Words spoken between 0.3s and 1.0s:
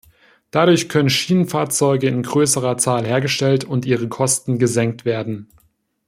Dadurch